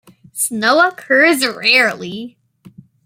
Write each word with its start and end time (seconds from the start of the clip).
Snow 0.33 0.79
occurs 0.87 1.45
rarely. 1.45 2.39